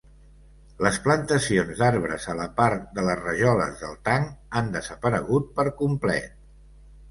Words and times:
Les 0.85 0.95
plantacions 1.07 1.81
d'arbres 1.81 2.25
a 2.33 2.35
la 2.39 2.47
part 2.61 2.89
de 2.97 3.05
les 3.09 3.21
rajoles 3.27 3.77
del 3.83 3.95
tanc 4.09 4.33
han 4.63 4.75
desaparegut 4.79 5.55
per 5.61 5.69
complet. 5.85 6.37